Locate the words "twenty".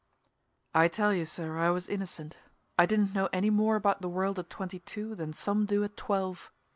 4.49-4.79